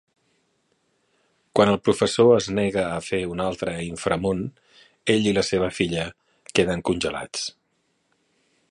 [1.57, 4.43] Quan el professor es nega a fer un altre Inframón,
[5.17, 6.09] ell i la seva filla
[6.57, 7.47] queden congelats.